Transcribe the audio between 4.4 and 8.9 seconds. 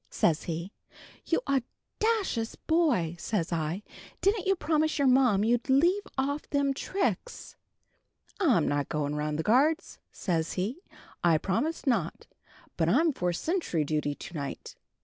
you promise your ma you'd leave off them tricks?' 'I'm not